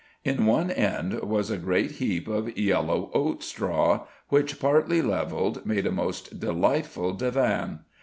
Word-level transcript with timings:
In 0.25 0.47
one 0.47 0.71
end 0.71 1.13
was 1.19 1.51
a 1.51 1.59
great 1.59 1.91
heap 2.01 2.27
of 2.27 2.57
yellow 2.57 3.11
oat 3.13 3.43
straw, 3.43 4.07
which, 4.29 4.59
partly 4.59 4.99
levelled, 5.03 5.63
made 5.63 5.85
a 5.85 5.91
most 5.91 6.39
delightful 6.39 7.13
divan. 7.13 7.81